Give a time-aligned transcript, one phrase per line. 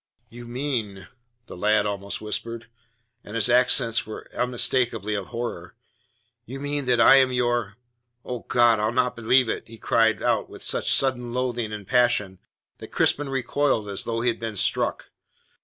[0.29, 1.09] "You mean,"
[1.45, 2.65] the lad almost whispered,
[3.23, 5.75] and his accents were unmistakably of horror,
[6.43, 7.75] "you mean that I am your
[8.25, 12.39] Oh, God, I'll not believe it!" he cried out, with such sudden loathing and passion
[12.79, 15.11] that Crispin recoiled as though he had been struck.